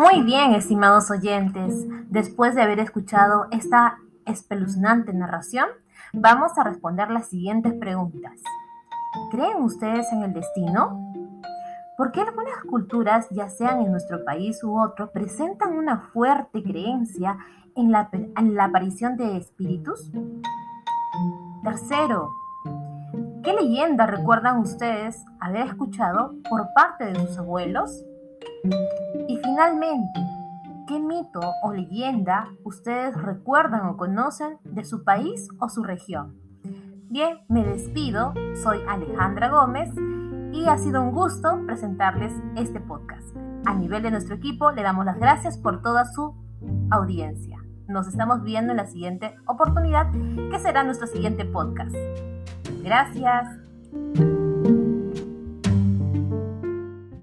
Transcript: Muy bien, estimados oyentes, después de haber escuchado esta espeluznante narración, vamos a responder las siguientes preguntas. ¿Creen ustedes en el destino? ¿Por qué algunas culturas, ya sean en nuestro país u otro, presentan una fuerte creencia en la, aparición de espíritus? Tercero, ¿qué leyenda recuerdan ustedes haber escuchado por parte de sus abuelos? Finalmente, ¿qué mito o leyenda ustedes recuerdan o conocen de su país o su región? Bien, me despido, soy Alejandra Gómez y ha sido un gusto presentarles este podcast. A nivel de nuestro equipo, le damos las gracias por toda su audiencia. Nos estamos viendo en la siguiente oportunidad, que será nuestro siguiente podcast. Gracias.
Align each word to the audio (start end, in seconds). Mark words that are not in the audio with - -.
Muy 0.00 0.22
bien, 0.22 0.54
estimados 0.54 1.10
oyentes, 1.10 1.86
después 2.08 2.54
de 2.54 2.62
haber 2.62 2.80
escuchado 2.80 3.48
esta 3.50 3.98
espeluznante 4.24 5.12
narración, 5.12 5.66
vamos 6.14 6.56
a 6.56 6.64
responder 6.64 7.10
las 7.10 7.28
siguientes 7.28 7.74
preguntas. 7.74 8.40
¿Creen 9.30 9.58
ustedes 9.58 10.10
en 10.10 10.22
el 10.22 10.32
destino? 10.32 11.12
¿Por 11.98 12.12
qué 12.12 12.22
algunas 12.22 12.64
culturas, 12.66 13.28
ya 13.28 13.50
sean 13.50 13.82
en 13.82 13.90
nuestro 13.90 14.24
país 14.24 14.64
u 14.64 14.80
otro, 14.80 15.10
presentan 15.12 15.74
una 15.74 15.98
fuerte 15.98 16.62
creencia 16.62 17.36
en 17.76 17.92
la, 17.92 18.08
aparición 18.64 19.18
de 19.18 19.36
espíritus? 19.36 20.10
Tercero, 21.62 22.30
¿qué 23.44 23.52
leyenda 23.52 24.06
recuerdan 24.06 24.60
ustedes 24.60 25.22
haber 25.40 25.66
escuchado 25.66 26.36
por 26.48 26.72
parte 26.74 27.04
de 27.04 27.16
sus 27.16 27.36
abuelos? 27.36 28.02
Finalmente, 29.60 30.20
¿qué 30.88 30.98
mito 30.98 31.40
o 31.62 31.74
leyenda 31.74 32.48
ustedes 32.64 33.14
recuerdan 33.14 33.84
o 33.88 33.98
conocen 33.98 34.56
de 34.64 34.84
su 34.86 35.04
país 35.04 35.50
o 35.58 35.68
su 35.68 35.82
región? 35.82 36.34
Bien, 37.10 37.40
me 37.48 37.62
despido, 37.62 38.32
soy 38.62 38.78
Alejandra 38.88 39.50
Gómez 39.50 39.90
y 40.54 40.66
ha 40.66 40.78
sido 40.78 41.02
un 41.02 41.12
gusto 41.12 41.60
presentarles 41.66 42.32
este 42.56 42.80
podcast. 42.80 43.36
A 43.66 43.74
nivel 43.74 44.02
de 44.02 44.10
nuestro 44.10 44.36
equipo, 44.36 44.72
le 44.72 44.82
damos 44.82 45.04
las 45.04 45.18
gracias 45.18 45.58
por 45.58 45.82
toda 45.82 46.06
su 46.06 46.34
audiencia. 46.90 47.58
Nos 47.86 48.08
estamos 48.08 48.42
viendo 48.42 48.70
en 48.72 48.78
la 48.78 48.86
siguiente 48.86 49.36
oportunidad, 49.46 50.10
que 50.50 50.58
será 50.58 50.84
nuestro 50.84 51.06
siguiente 51.06 51.44
podcast. 51.44 51.94
Gracias. 52.82 53.46